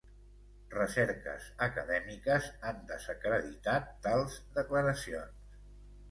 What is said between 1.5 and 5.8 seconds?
acadèmiques han desacreditat tals declaracions.